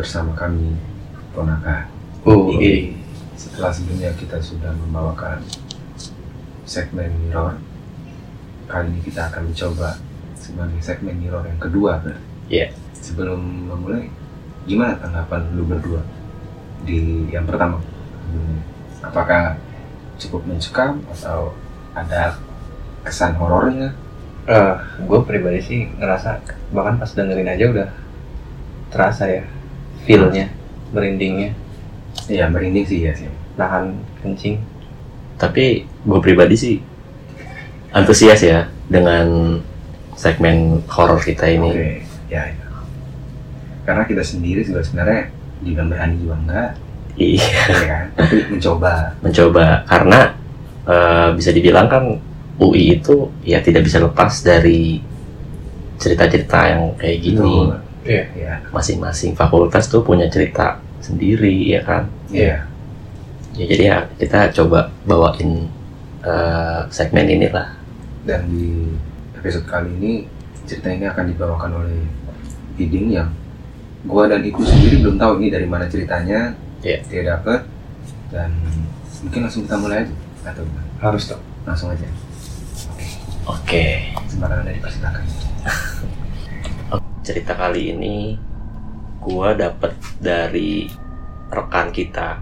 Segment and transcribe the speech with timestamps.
[0.00, 0.80] Bersama kami
[1.36, 1.84] Ponaka.
[2.24, 2.96] Oh, Ini
[3.36, 5.44] setelah sebelumnya kita sudah membawakan
[6.64, 7.60] segmen mirror,
[8.64, 10.00] kali ini kita akan mencoba
[10.40, 12.00] sebagai segmen mirror yang kedua.
[12.00, 12.16] Ber.
[12.48, 12.72] Iya.
[12.96, 14.08] Sebelum memulai,
[14.64, 16.00] gimana tanggapan lu berdua
[16.88, 17.84] di yang pertama?
[18.24, 18.56] Hmm,
[19.04, 19.60] Apakah
[20.16, 21.52] cukup mencekam atau
[21.92, 22.40] ada
[23.04, 23.92] kesan horornya?
[24.48, 26.40] Eh, gue pribadi sih ngerasa
[26.72, 27.88] bahkan pas dengerin aja udah
[28.88, 29.44] terasa ya
[30.04, 30.46] feel-nya,
[30.90, 31.50] merindingnya,
[32.26, 33.26] Iya, merinding sih ya sih.
[33.54, 34.56] nahan kencing.
[35.36, 36.76] Tapi gue pribadi sih
[37.90, 39.58] antusias ya dengan
[40.14, 41.68] segmen horor kita ini.
[41.70, 41.90] Oke,
[42.28, 42.66] ya, ya.
[43.84, 45.28] Karena kita sendiri juga sebenarnya
[45.60, 46.70] dibilang berani juga enggak,
[47.16, 48.04] Iya, ya kan?
[48.16, 48.92] Tapi mencoba.
[49.20, 50.20] mencoba karena
[50.86, 52.04] eh, bisa dibilang kan
[52.56, 55.00] UI itu ya tidak bisa lepas dari
[55.96, 57.36] cerita-cerita yang kayak gini.
[57.36, 57.89] Betul.
[58.04, 58.24] Iya.
[58.32, 62.08] Ya, Masing-masing fakultas tuh punya cerita sendiri ya kan.
[62.32, 62.64] iya.
[63.58, 65.66] Ya jadi ya kita coba bawain
[66.22, 67.76] eh, segmen inilah.
[68.24, 68.94] Dan di
[69.36, 70.12] episode kali ini
[70.64, 72.00] cerita ini akan dibawakan oleh
[72.78, 73.28] Iding yang
[74.08, 76.54] gua dan Iku sendiri belum tahu ini dari mana ceritanya.
[76.80, 77.04] Iya.
[77.10, 77.66] Dia dapet
[78.30, 78.54] dan
[79.20, 80.14] mungkin langsung kita mulai aja
[80.54, 80.88] atau gimana?
[81.02, 81.42] Harus dong.
[81.68, 82.06] langsung aja.
[83.44, 84.14] Oke.
[84.30, 85.24] Sembarangan dari persilakan.
[87.20, 88.34] cerita kali ini
[89.20, 90.88] gua dapet dari
[91.52, 92.40] rekan kita.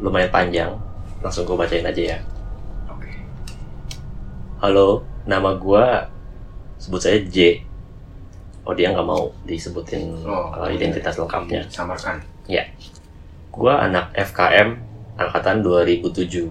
[0.00, 0.72] Lumayan panjang.
[1.20, 2.18] Langsung gua bacain aja ya.
[2.88, 3.12] Oke.
[4.60, 6.08] halo nama gua
[6.80, 7.60] sebut saya J.
[8.64, 11.68] Oh dia nggak mau disebutin Oh, uh, identitas lengkapnya.
[11.68, 12.20] Samarkan.
[13.54, 14.74] gua anak FKM
[15.14, 16.50] angkatan 2007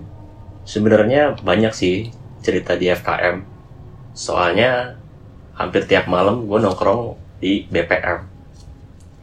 [0.63, 3.43] sebenarnya banyak sih cerita di FKM
[4.15, 4.95] soalnya
[5.59, 8.23] hampir tiap malam gua nongkrong di BPM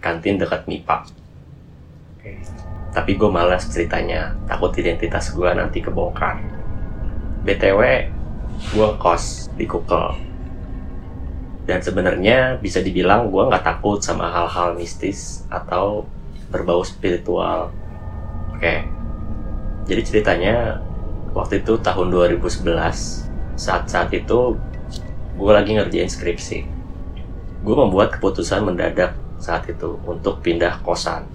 [0.04, 1.08] kantin dekat MIPA.
[2.20, 2.36] Oke.
[2.92, 6.36] tapi gue malas ceritanya takut identitas gue nanti kebongkar.
[7.48, 7.80] Btw
[8.76, 10.20] gue kos di Kukel.
[11.64, 16.04] Dan sebenarnya bisa dibilang gue nggak takut sama hal-hal mistis atau
[16.52, 17.72] berbau spiritual.
[18.52, 18.84] Oke.
[19.88, 20.82] Jadi ceritanya
[21.32, 22.68] waktu itu tahun 2011
[23.56, 24.58] saat-saat itu
[25.38, 26.79] gue lagi ngerjain skripsi
[27.60, 31.28] gue membuat keputusan mendadak saat itu untuk pindah kosan.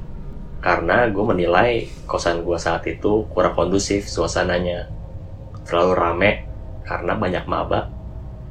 [0.62, 4.90] Karena gue menilai kosan gue saat itu kurang kondusif suasananya.
[5.66, 6.32] Terlalu rame
[6.86, 7.90] karena banyak maba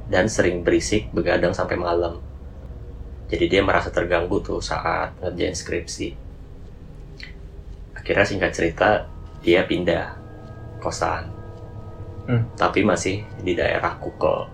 [0.06, 2.22] dan sering berisik begadang sampai malam.
[3.26, 6.08] Jadi dia merasa terganggu tuh saat ngerjain skripsi.
[7.98, 9.10] Akhirnya singkat cerita
[9.42, 10.14] dia pindah
[10.78, 11.34] kosan.
[12.24, 12.40] Hmm.
[12.56, 14.53] tapi masih di daerah Kukel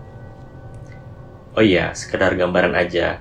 [1.55, 3.19] oh iya sekedar gambaran aja.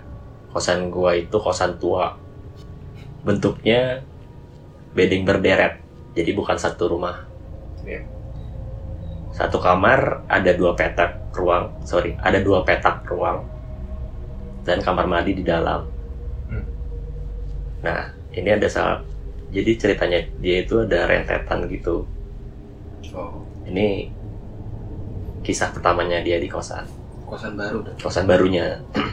[0.50, 2.18] Kosan gua itu kosan tua.
[3.22, 4.02] Bentuknya
[4.94, 5.78] bedding berderet
[6.14, 7.26] jadi bukan satu rumah.
[7.80, 8.04] Iya.
[9.30, 13.46] satu kamar ada dua petak ruang sorry ada dua petak ruang
[14.66, 15.86] dan kamar mandi di dalam.
[16.50, 16.66] Hmm.
[17.80, 19.00] nah ini ada salah
[19.48, 22.04] jadi ceritanya dia itu ada rentetan gitu.
[23.16, 24.12] Oh, ini
[25.40, 26.99] kisah pertamanya dia di kosan
[27.30, 27.94] kosan baru dah.
[28.02, 28.82] kosan barunya.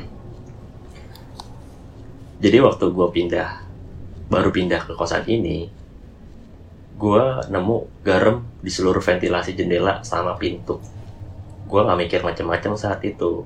[2.43, 3.49] Jadi waktu gue pindah,
[4.29, 5.69] baru pindah ke kosan ini,
[6.97, 10.81] gue nemu garam di seluruh ventilasi jendela sama pintu.
[11.69, 13.45] Gue nggak mikir macam-macam saat itu,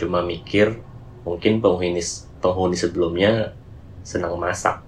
[0.00, 0.80] cuma mikir
[1.28, 2.00] mungkin penghuni
[2.40, 3.52] penghuni sebelumnya
[4.00, 4.80] senang masak.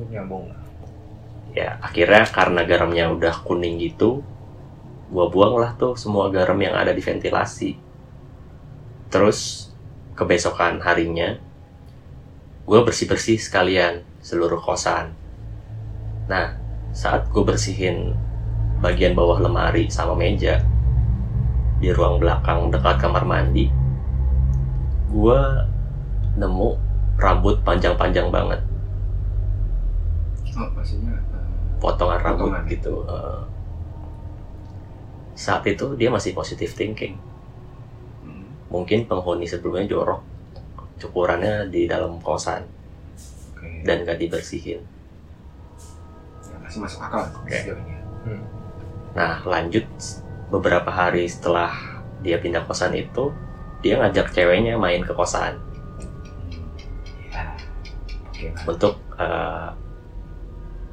[0.00, 0.59] Nyambung.
[1.50, 4.22] Ya akhirnya karena garamnya udah kuning gitu,
[5.10, 7.74] gue buang lah tuh semua garam yang ada di ventilasi.
[9.10, 9.70] Terus
[10.14, 11.34] kebesokan harinya,
[12.62, 15.10] gue bersih-bersih sekalian seluruh kosan.
[16.30, 16.54] Nah,
[16.94, 18.14] saat gue bersihin
[18.78, 20.62] bagian bawah lemari sama meja
[21.82, 23.66] di ruang belakang dekat kamar mandi,
[25.10, 25.40] gue
[26.38, 26.70] nemu
[27.18, 28.62] rambut panjang-panjang banget,
[30.60, 30.66] Oh,
[31.80, 32.68] potongan rambut Potongan.
[32.68, 32.94] gitu.
[33.08, 33.40] Eh,
[35.34, 37.16] saat itu dia masih positive thinking.
[38.22, 40.20] hmm, Mungkin penghuni sebelumnya jorok,
[40.96, 42.68] cukurannya di dalam kosan
[43.56, 43.82] Oke.
[43.82, 44.84] dan gak dibersihin.
[46.44, 47.96] Ya, masih masuk akal sejauh ini.
[49.10, 49.88] Nah, lanjut
[50.48, 51.72] beberapa hari setelah
[52.20, 53.32] dia pindah kosan itu,
[53.80, 55.56] dia ngajak ceweknya main ke kosan
[57.26, 57.56] Ya.
[58.28, 58.62] Oke lah.
[58.68, 59.68] untuk eh,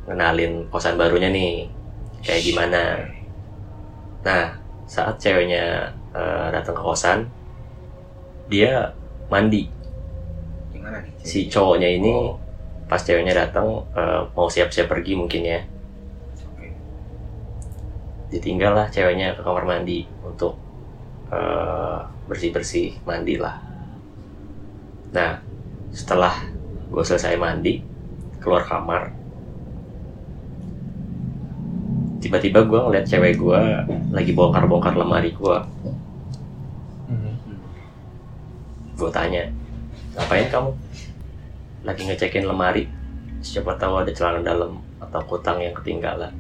[0.08, 1.52] ngenalin kosan barunya nih
[2.26, 2.82] kayak gimana.
[4.26, 4.46] Nah,
[4.88, 5.64] saat ceweknya
[6.16, 7.20] eh, datang ke kosan,
[8.48, 8.96] dia
[9.32, 9.68] mandi.
[10.74, 11.12] Gimana nih?
[11.30, 12.40] si cowoknya ini Oh,
[12.90, 13.68] pas ceweknya datang
[14.00, 15.60] eh, mau siap-siap pergi mungkin ya.
[18.32, 20.00] Ditinggal lah ceweknya ke kamar mandi
[20.30, 20.54] untuk
[21.32, 23.56] eh, bersih-bersih mandi lah.
[25.16, 25.32] Nah
[25.92, 26.34] setelah
[26.92, 27.74] gue selesai mandi
[28.42, 29.02] keluar kamar
[32.18, 33.60] tiba-tiba gue ngeliat cewek gue
[34.10, 35.58] lagi bongkar-bongkar lemari gue
[37.08, 37.34] Mhm.
[39.00, 39.48] gue tanya
[40.18, 40.74] ngapain kamu?
[41.86, 42.90] Lagi ngecekin lemari.
[43.40, 46.34] Siapa tahu ada celana dalam atau kutang yang ketinggalan.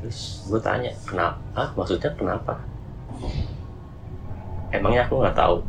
[0.00, 1.36] Terus gue tanya kenapa?
[1.52, 2.56] Ah maksudnya kenapa?
[4.72, 5.60] Emangnya aku nggak tahu.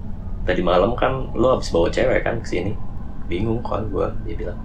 [0.48, 2.74] Tadi malam kan lo habis bawa cewek kan ke sini.
[3.28, 4.58] Bingung kan gue dia bilang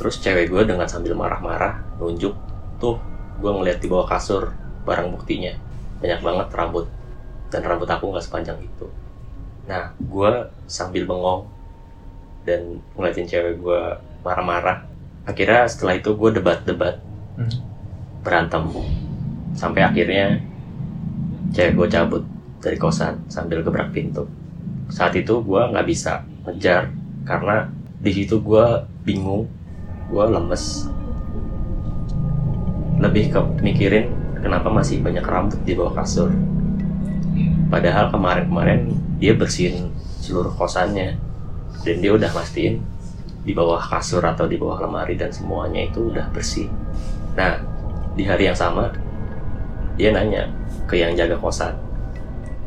[0.00, 2.32] terus cewek gue dengan sambil marah-marah nunjuk
[2.80, 2.96] tuh
[3.36, 4.48] gue ngeliat di bawah kasur
[4.88, 5.52] barang buktinya.
[6.00, 6.88] Banyak banget rambut.
[7.52, 8.88] Dan rambut aku nggak sepanjang itu.
[9.68, 11.44] Nah gue sambil bengong
[12.48, 13.80] dan ngeliatin cewek gue
[14.24, 14.88] marah-marah
[15.28, 16.96] akhirnya setelah itu gue debat-debat.
[17.36, 17.60] Mhm.
[18.24, 18.68] berantem.
[19.52, 20.40] Sampai akhirnya
[21.52, 22.24] cewek gue cabut
[22.60, 24.24] dari kosan sambil gebrak pintu.
[24.88, 26.88] Saat itu gue nggak bisa ngejar
[27.28, 27.68] karena
[28.00, 28.64] di situ gue
[29.04, 29.48] bingung
[30.10, 30.90] gue lemes
[33.00, 34.12] lebih ke mikirin
[34.42, 36.34] kenapa masih banyak rambut di bawah kasur
[37.70, 38.92] padahal kemarin-kemarin
[39.22, 41.16] dia bersihin seluruh kosannya
[41.86, 42.82] dan dia udah mastiin
[43.40, 46.68] di bawah kasur atau di bawah lemari dan semuanya itu udah bersih
[47.38, 47.62] Nah,
[48.18, 48.90] di hari yang sama,
[49.94, 50.50] dia nanya
[50.90, 51.78] ke yang jaga kosan,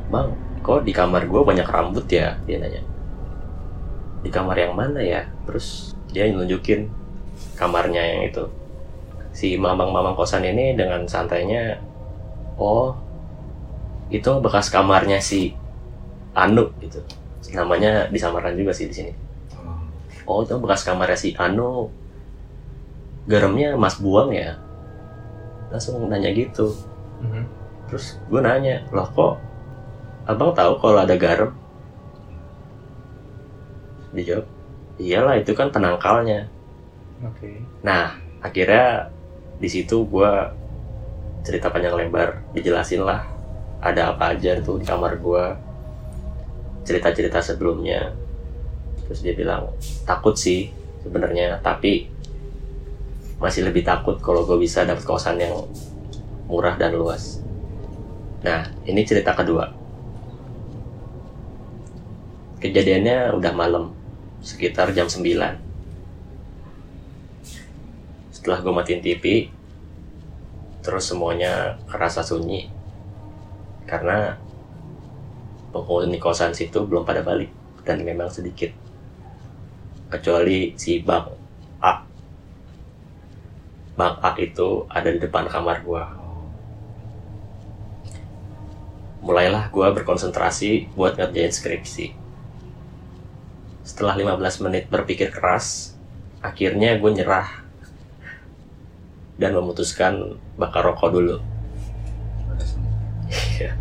[0.08, 0.32] Bang,
[0.64, 2.40] kok di kamar gue banyak rambut ya?
[2.48, 2.80] Dia nanya.
[4.24, 5.28] Di kamar yang mana ya?
[5.44, 6.88] Terus dia nunjukin
[7.58, 8.44] kamarnya yang itu.
[9.34, 11.82] Si mamang-mamang kosan ini dengan santainya,
[12.56, 12.94] oh,
[14.14, 15.58] itu bekas kamarnya si
[16.38, 17.02] Anu gitu.
[17.54, 19.12] Namanya disamaran juga sih di sini.
[20.26, 21.90] Oh, Oh, itu bekas kamarnya si Anu.
[23.26, 24.60] Garamnya Mas buang ya?
[25.74, 26.70] Langsung nanya gitu.
[27.24, 27.44] Mhm.
[27.90, 29.34] Terus gue nanya, loh kok
[30.30, 31.52] abang tahu kalau ada garam?
[34.14, 34.46] Dijawab,
[35.02, 36.53] iyalah itu kan penangkalnya.
[37.24, 37.64] Oke.
[37.84, 39.08] Nah, akhirnya
[39.60, 40.32] di situ gue
[41.44, 43.24] cerita panjang lebar, dijelasin lah
[43.84, 45.46] ada apa aja tuh di kamar gue,
[46.88, 48.12] cerita-cerita sebelumnya.
[49.08, 49.72] Terus dia bilang
[50.08, 50.72] takut sih
[51.04, 52.08] sebenarnya, tapi
[53.40, 55.68] masih lebih takut kalau gue bisa dapet kosan yang
[56.48, 57.44] murah dan luas.
[58.44, 59.72] Nah, ini cerita kedua.
[62.64, 63.92] Kejadiannya udah malam,
[64.40, 65.63] sekitar jam 9
[68.44, 69.48] setelah gue matiin TV
[70.84, 72.68] terus semuanya kerasa sunyi.
[73.88, 74.36] Karena
[75.72, 77.48] penghuni kosan situ belum pada balik
[77.88, 78.76] dan memang sedikit.
[80.12, 81.32] Kecuali si Bang
[81.80, 82.04] A.
[83.96, 86.04] Bang A itu ada di depan kamar gue
[89.24, 92.12] mulailah gue berkonsentrasi buat ngerjain skripsi.
[93.88, 95.96] Setelah 15 menit berpikir keras
[96.44, 97.63] akhirnya gue nyerah
[99.38, 101.38] dan memutuskan bakar rokok dulu.
[103.34, 103.74] Iya.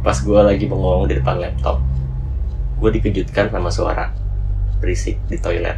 [0.00, 1.80] Pas gue lagi bengong di depan laptop,
[2.80, 4.08] gue dikejutkan sama suara
[4.80, 5.76] berisik di toilet.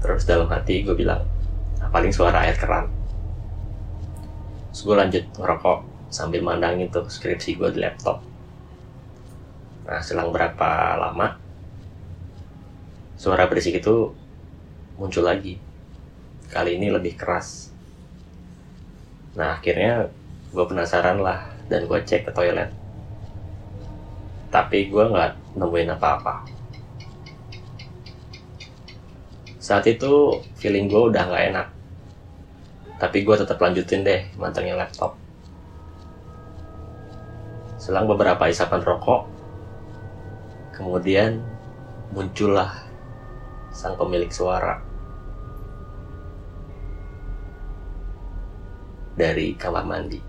[0.00, 1.20] Terus dalam hati gue bilang,
[1.80, 2.88] "Ah, paling suara air keran.
[4.72, 8.24] Terus gue lanjut ngerokok sambil mandangin tuh skripsi gue di laptop.
[9.84, 11.36] Nah, selang berapa lama,
[13.20, 14.16] suara berisik itu
[14.96, 15.60] muncul lagi.
[16.48, 17.68] Kali ini lebih keras.
[19.36, 20.08] Nah, akhirnya
[20.56, 22.72] gue penasaran lah dan gue cek ke toilet.
[24.48, 26.48] Tapi gue nggak nemuin apa-apa.
[29.60, 31.68] Saat itu feeling gue udah nggak enak.
[32.96, 35.12] Tapi gue tetap lanjutin deh mantengin laptop.
[37.76, 39.28] Selang beberapa isapan rokok,
[40.72, 41.44] kemudian
[42.16, 42.89] muncullah
[43.70, 44.82] sang pemilik suara
[49.20, 50.20] dari kamar mandi.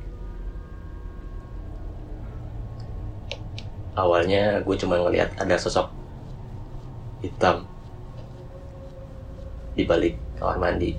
[3.96, 5.92] Awalnya gue cuma ngelihat ada sosok
[7.24, 7.68] hitam
[9.76, 10.96] di balik kamar mandi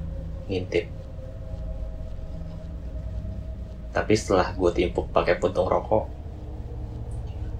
[0.48, 0.88] ngintip.
[3.92, 6.08] Tapi setelah gue timpuk pakai puntung rokok,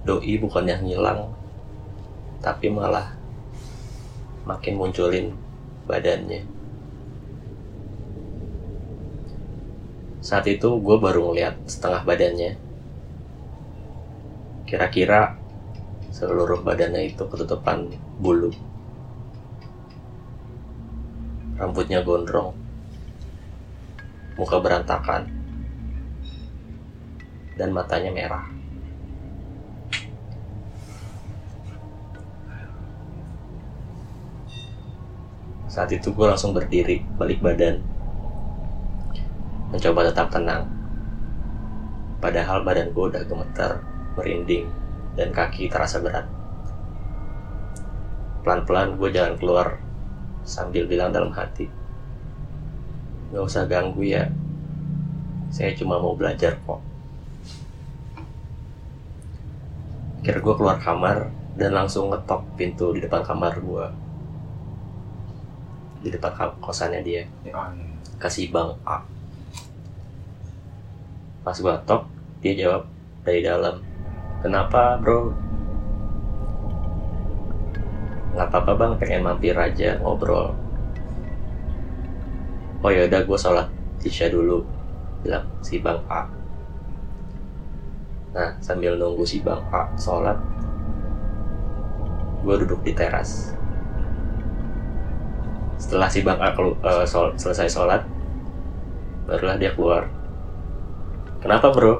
[0.01, 1.29] doi bukan yang ngilang,
[2.41, 3.13] tapi malah
[4.43, 5.31] makin munculin
[5.87, 6.43] badannya.
[10.23, 12.51] Saat itu gue baru ngeliat setengah badannya.
[14.63, 15.35] Kira-kira
[16.15, 18.51] seluruh badannya itu ketutupan bulu.
[21.59, 22.55] Rambutnya gondrong.
[24.39, 25.27] Muka berantakan.
[27.59, 28.62] Dan matanya merah.
[35.73, 37.81] Saat itu gue langsung berdiri, balik badan.
[39.73, 40.69] Mencoba tetap tenang.
[42.21, 43.81] Padahal badan gue udah gemeter,
[44.13, 44.69] merinding,
[45.17, 46.29] dan kaki terasa berat.
[48.45, 49.81] Pelan-pelan gue jalan keluar
[50.45, 51.65] sambil bilang dalam hati.
[53.33, 54.29] Gak usah ganggu ya.
[55.49, 56.85] Saya cuma mau belajar kok.
[60.21, 64.02] Akhirnya gue keluar kamar dan langsung ngetok pintu di depan kamar gue.
[66.03, 67.23] Di depan kosannya dia.
[67.47, 67.71] Iya.
[68.19, 69.03] kasih bang A.
[71.43, 72.07] Pas gua tok
[72.39, 72.87] dia jawab
[73.23, 73.79] dari dalam
[74.39, 75.31] kenapa bro?
[78.35, 80.55] Nggak apa-apa bang pengen mampir aja ngobrol.
[82.83, 83.67] Oh ya udah gue sholat
[84.03, 84.63] isya dulu
[85.23, 86.27] bilang si bang A.
[88.35, 90.35] Nah sambil nunggu si bang A sholat
[92.43, 93.55] gue duduk di teras
[95.81, 98.01] setelah si bang kelu- eh, sol- selesai sholat
[99.27, 100.11] barulah dia keluar.
[101.41, 101.93] Kenapa bro?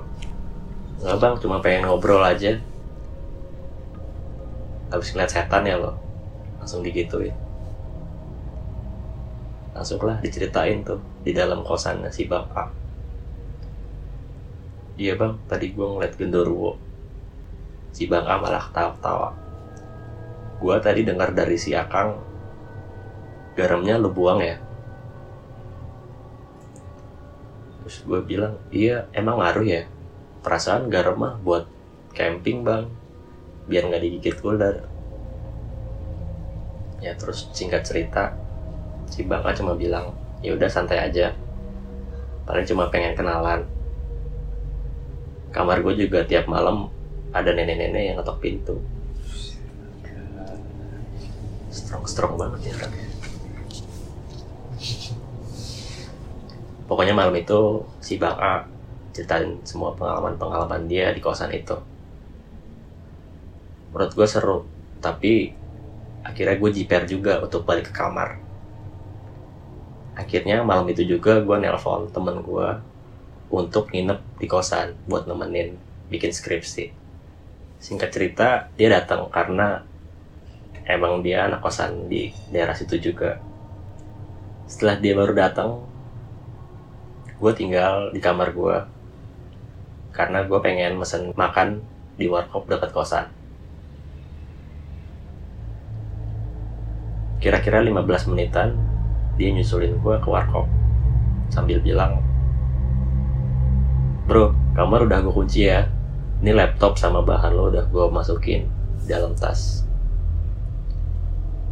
[1.01, 2.51] Nggak bang cuma pengen ngobrol aja.
[4.92, 5.92] Habis ngeliat setan ya lo?
[6.60, 7.36] Langsung digituin.
[9.75, 12.63] Langsunglah diceritain tuh di dalam kosannya si A.
[15.01, 16.72] Iya bang tadi gue ngeliat genderuwo.
[17.96, 19.30] Si bang A malah ketawa-ketawa.
[20.62, 22.10] Gue tadi dengar dari si Akang
[23.53, 24.57] garamnya lu buang ya.
[27.83, 29.83] Terus gue bilang iya emang ngaruh ya?
[30.41, 31.69] Perasaan garam mah buat
[32.17, 32.89] camping bang.
[33.69, 34.88] Biar nggak digigit ular.
[37.03, 38.33] Ya terus singkat cerita
[39.12, 41.36] si bang A cuma bilang ya udah santai aja.
[42.48, 43.67] Paling cuma pengen kenalan.
[45.53, 46.89] Kamar gue juga tiap malam
[47.29, 48.75] ada nenek-nenek yang ngetok pintu.
[51.69, 53.02] Strong strong banget ya orangnya
[56.86, 58.68] pokoknya malam itu si Bang A
[59.13, 61.78] ceritain semua pengalaman-pengalaman dia di kosan itu.
[63.94, 64.58] Menurut gue seru
[64.98, 65.54] tapi
[66.25, 68.42] akhirnya gue jiper juga untuk balik ke kamar.
[70.18, 72.70] Akhirnya malam itu juga gue nelpon temen gue
[73.54, 75.78] untuk nginep di kosan buat nemenin
[76.10, 76.90] bikin skripsi.
[77.78, 79.86] Singkat cerita dia datang karena
[80.90, 83.38] emang dia anak kosan di daerah situ juga.
[84.66, 85.93] Setelah dia baru datang
[87.38, 88.78] gue tinggal di kamar gue
[90.13, 91.82] karena gue pengen mesen makan
[92.13, 93.25] di warkop dekat kosan.
[97.42, 98.78] Kira-kira 15 menitan
[99.36, 100.70] dia nyusulin gue ke warkop.
[101.50, 102.22] Sambil bilang
[104.24, 105.90] bro kamar udah gue kunci ya.
[106.44, 108.70] Ini laptop sama bahan lo udah gue masukin
[109.10, 109.84] dalam tas.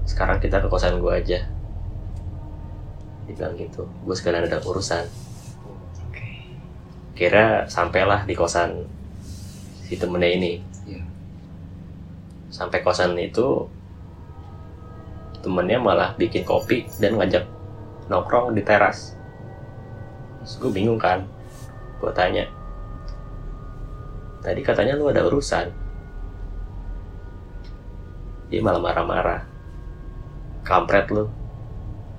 [0.10, 1.39] Sekarang kita ke kosan gue aja.
[3.30, 3.86] Dia bilang gitu.
[4.03, 5.21] Gue sekalian ada urusan
[7.22, 8.82] kira sampailah di kosan
[9.86, 10.54] si temennya ini.
[10.90, 11.06] Iya.
[12.50, 13.70] sampai kosan itu
[15.46, 17.46] temennya malah bikin kopi dan ngajak
[18.10, 19.13] nongkrong di teras.
[20.42, 21.22] Terus gue bingung kan
[22.01, 22.50] gue tanya
[24.42, 25.70] tadi katanya lu ada urusan.
[28.50, 29.46] Dia malah marah-marah.
[30.66, 31.30] Kampret lu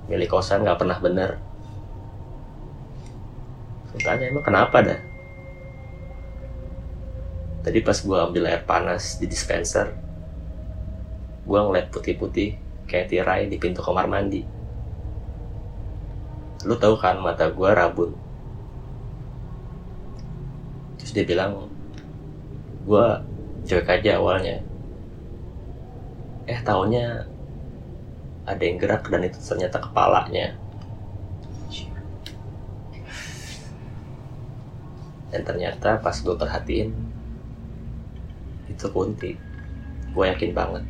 [0.07, 1.43] milik kosan nggak pernah bener
[4.01, 4.99] Tanya emang kenapa dah
[7.63, 9.95] tadi pas gue ambil air panas di dispenser
[11.43, 12.55] gue ngeliat putih-putih
[12.87, 14.47] kayak tirai di pintu kamar mandi.
[16.63, 18.15] Lu tahu kan mata gue rabun.
[20.99, 21.67] Terus dia bilang
[22.87, 23.05] gue
[23.67, 24.63] cuek aja awalnya.
[26.47, 27.27] Eh taunya
[28.47, 30.55] ada yang gerak dan itu ternyata kepalanya
[35.33, 36.93] dan ternyata pas gue perhatiin
[38.69, 39.33] itu kunti.
[40.13, 40.85] Gue yakin banget.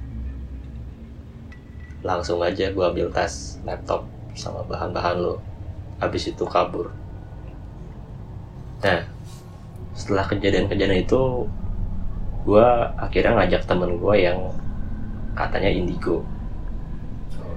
[2.03, 4.03] Langsung aja gue ambil tas laptop
[4.35, 5.39] sama bahan-bahan lo
[6.03, 6.91] habis itu kabur.
[8.83, 9.07] Nah
[9.95, 11.47] setelah kejadian-kejadian itu
[12.43, 12.67] gue
[12.99, 14.51] akhirnya ngajak temen gue yang
[15.39, 16.19] katanya indigo.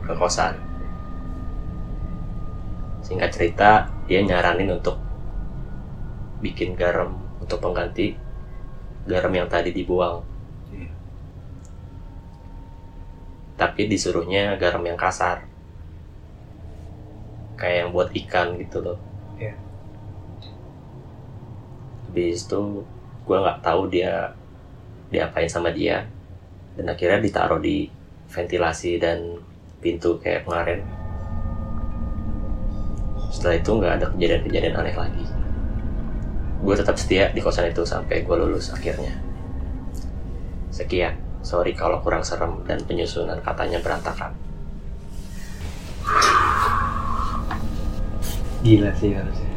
[0.06, 0.54] Ke kosan.
[3.02, 5.02] Singkat cerita dia nyaranin untuk
[6.46, 8.14] bikin garam untuk pengganti
[9.06, 10.22] garam yang tadi dibuang.
[10.70, 10.90] Iya.
[13.58, 15.42] Tapi disuruhnya garam yang kasar.
[17.56, 18.98] Kayak yang buat ikan gitu loh.
[19.38, 19.54] Iya.
[22.06, 22.86] Habis itu
[23.26, 24.30] gue nggak tahu dia
[25.10, 26.06] diapain sama dia
[26.78, 27.90] dan akhirnya ditaruh di
[28.30, 29.38] ventilasi dan
[29.78, 30.82] pintu kayak kemarin
[33.30, 35.24] setelah itu nggak ada kejadian-kejadian aneh lagi
[36.66, 39.14] gue tetap setia di kosan itu sampai gue lulus akhirnya
[40.68, 44.34] sekian sorry kalau kurang serem dan penyusunan katanya berantakan
[48.58, 49.52] Gila sih harusnya.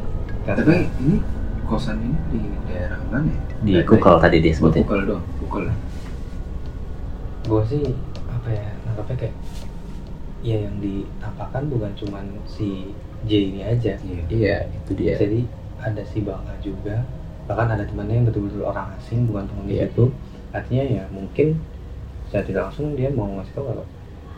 [0.45, 1.17] Tapi ini
[1.65, 3.41] kosan ini di daerah mana ya?
[3.59, 5.65] di Daerah- Google tadi Oh, disebutin Kukul doang, Kukul.
[7.41, 7.83] gue sih
[8.23, 9.35] apa ya nangkapnya kayak
[10.39, 12.93] ya yang ditampakkan bukan cuman si
[13.25, 14.21] J ini aja Iya.
[14.29, 15.41] iya itu dia jadi
[15.79, 17.01] ada si Bangga juga.
[17.45, 19.89] Bahkan ada temannya yang betul-betul orang asing bukan penghuni Iya.
[19.89, 20.13] itu
[20.49, 21.47] artinya ya mungkin
[22.25, 23.85] secara tidak langsung dia mau ngasih tahu kalau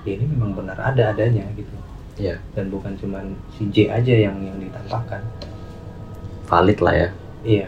[0.03, 1.71] ya ini memang benar ada adanya gitu.
[2.15, 2.37] Iya.
[2.53, 5.23] dan bukan cuman si J aja yang yang ditampakkan.
[6.45, 7.09] Valid lah ya.
[7.41, 7.67] Iya.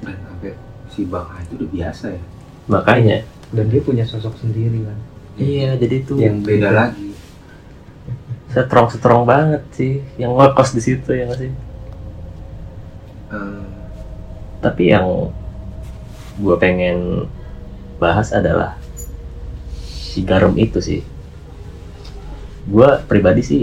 [0.00, 0.52] Dan sampai
[0.88, 2.22] si Bang A itu udah biasa ya.
[2.66, 3.18] makanya.
[3.48, 4.98] Dan dia punya sosok sendiri kan.
[5.36, 7.08] Iya jadi tuh yang Beda beda lagi.
[8.48, 10.00] strong strong banget sih.
[10.16, 11.52] Yang ngekos di situ ya nggak sih
[13.28, 13.64] Eh,
[14.64, 15.28] tapi yang
[16.38, 17.28] gue pengen
[18.00, 18.78] bahas adalah
[19.84, 21.00] si garam itu sih.
[22.68, 23.62] Gue pribadi sih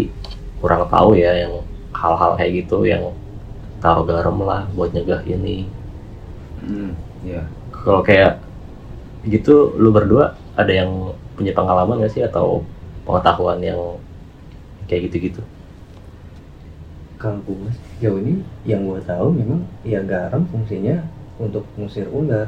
[0.62, 1.62] kurang tahu ya yang
[1.94, 3.14] hal-hal kayak gitu yang
[3.82, 5.70] taruh garam lah buat nyegah ini.
[6.66, 7.46] Hmm, ya.
[7.70, 8.42] kalau kayak
[9.30, 12.66] gitu lu berdua ada yang punya pengalaman gak sih atau
[13.06, 13.78] pengetahuan yang
[14.90, 15.46] kayak gitu-gitu
[17.26, 21.02] kalau gue jauh ini yang gue tahu memang ya garam fungsinya
[21.42, 22.46] untuk mengusir ular.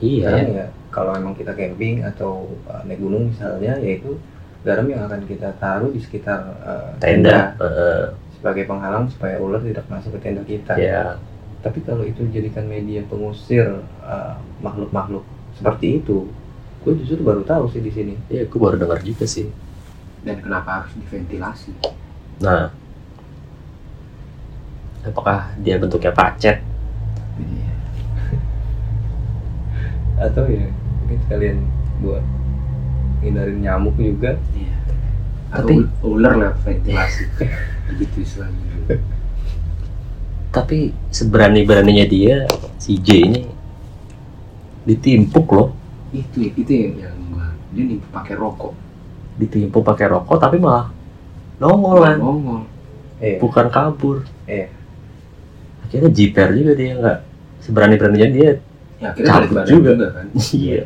[0.00, 4.16] Sekarang ya kalau memang kita camping atau uh, naik gunung misalnya yaitu
[4.64, 7.52] garam yang akan kita taruh di sekitar uh, tenda.
[7.60, 8.06] eh,
[8.40, 10.72] sebagai penghalang supaya ular tidak masuk ke tenda kita.
[10.80, 11.20] ya
[11.60, 15.24] Tapi kalau itu dijadikan media pengusir uh, makhluk-makhluk
[15.56, 16.28] seperti itu,
[16.80, 18.16] gue justru baru tahu sih di sini.
[18.32, 19.52] ya gue baru dengar juga sih.
[20.24, 21.76] Dan kenapa harus diventilasi?
[22.42, 22.74] nah
[25.04, 26.58] apakah dia bentuknya pacet
[27.36, 27.70] Iya.
[30.24, 30.66] Atau ya
[31.00, 31.58] mungkin sekalian
[31.98, 32.22] buat
[33.20, 34.38] hindarin nyamuk juga.
[34.52, 34.74] Iya.
[35.50, 37.24] Atau Tapi- ul- ular lewat ventilasi.
[37.90, 38.64] Begitu istilahnya.
[38.86, 38.96] dulu.
[40.48, 40.78] tapi
[41.10, 43.42] seberani-beraninya dia si J ini
[44.84, 45.74] ditimpuk loh
[46.08, 46.94] Itu itu yang,
[47.74, 48.70] dia nih pakai rokok.
[49.34, 50.94] ditimpuk pakai rokok tapi malah
[51.58, 52.62] nongol kan Ngomong.
[53.18, 54.70] Eh, bukan kabur Iya.
[55.94, 57.18] Akhirnya jiper juga dia nggak
[57.62, 58.50] seberani-beraninya dia
[58.94, 59.90] Ya akhirnya balik Cabut badan juga.
[59.90, 60.06] juga.
[60.10, 60.26] kan.
[60.58, 60.82] iya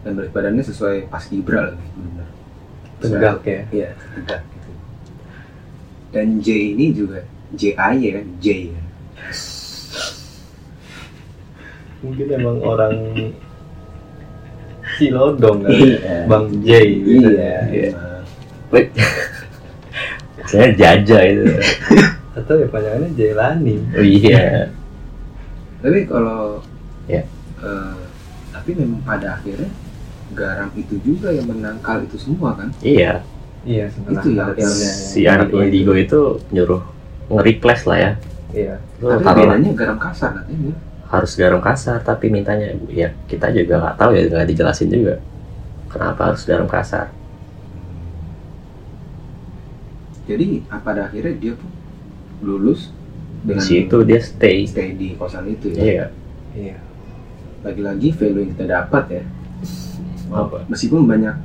[0.00, 2.28] Dan balik badannya sesuai pas Ibra lagi benar.
[3.00, 3.60] tegak ya.
[3.70, 4.70] Iya, tegak gitu.
[6.10, 7.18] Dan J ini juga
[7.52, 8.82] J A Y kan, J ya.
[12.00, 12.94] Mungkin emang orang
[14.96, 15.70] Cilodong kan.
[15.70, 16.16] Iya.
[16.26, 17.28] Bang J gitu.
[17.32, 17.54] Iya.
[17.68, 17.90] Iya.
[18.68, 18.86] emang.
[20.42, 21.44] saya jaja itu
[22.36, 23.74] Atau ya panjangannya Jailani.
[23.98, 24.70] oh iya
[25.80, 26.62] Tapi kalau
[27.10, 27.26] Ya.
[27.58, 27.96] eh,
[28.54, 29.66] tapi memang pada akhirnya
[30.38, 32.70] garam itu juga yang menangkal itu semua kan?
[32.84, 33.24] iya
[33.66, 34.22] Iya sebenarnya.
[34.24, 34.78] Itu ya, yang-
[35.12, 36.20] si anak indigo itu
[36.54, 36.82] nyuruh
[37.30, 38.10] nge-replace lah ya
[38.54, 38.74] Iya.
[38.98, 40.74] Tapi bedanya garam kasar katanya.
[41.10, 45.14] harus garam kasar tapi mintanya ya kita juga nggak tahu ya nggak dijelasin juga
[45.90, 47.06] kenapa harus garam kasar
[50.30, 51.70] Jadi pada akhirnya dia pun
[52.40, 52.92] lulus
[53.40, 55.80] di dengan situ dia stay stay di kosan itu ya.
[55.80, 56.06] iya
[56.50, 56.76] Iya.
[57.60, 59.22] Lagi-lagi value yang kita dapat ya.
[60.30, 61.36] apa Meskipun banyak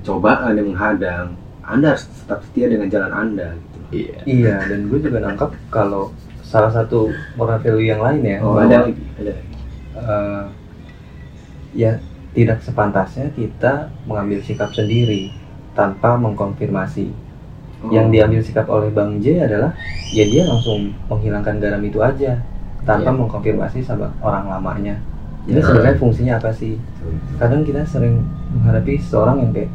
[0.00, 3.78] cobaan yang menghadang, Anda harus tetap setia dengan jalan Anda gitu.
[3.90, 8.56] iya Iya, dan gue juga nangkap kalau salah satu moral value yang lain ya, Oh,
[8.56, 9.52] ada lagi, ada lagi.
[9.94, 10.44] eh,
[11.76, 11.92] ya
[12.32, 15.28] tidak sepantasnya kita mengambil sikap sendiri
[15.74, 17.12] tanpa mengkonfirmasi.
[17.78, 19.70] Oh, Yang diambil sikap oleh Bang J adalah
[20.10, 22.42] ya dia langsung menghilangkan garam itu aja
[22.82, 23.16] tanpa Iya.
[23.16, 24.98] mengkonfirmasi sama orang lamanya.
[25.44, 25.62] Ini Ya.
[25.62, 26.74] sebenarnya fungsinya apa sih?
[27.36, 29.70] Kadang kita sering menghadapi seseorang yang kayak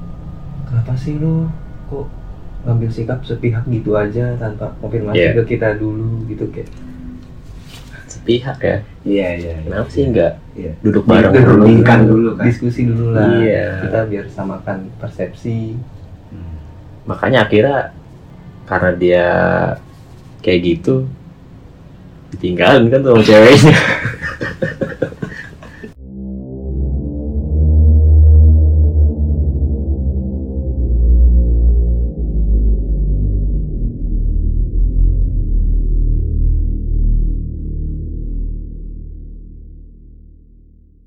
[0.65, 1.47] kenapa sih lu
[1.87, 2.11] kok
[2.63, 5.31] ngambil sikap sepihak gitu aja tanpa konfirmasi Iya.
[5.33, 6.67] ke kita dulu gitu kayak
[8.05, 9.53] sepihak ya Iya, iya.
[9.53, 9.63] iya.
[9.63, 10.71] kenapa sih nggak Iya.
[10.79, 12.43] duduk bareng Duduk dulu Rundingkan dulu kan.
[12.45, 13.67] diskusi dulu lah Iya.
[13.81, 15.75] kita biar samakan persepsi.
[17.03, 17.91] Makanya akhirnya
[18.63, 19.27] karena dia
[20.39, 21.03] kayak gitu
[22.35, 23.75] ditinggalin kan tuh ceweknya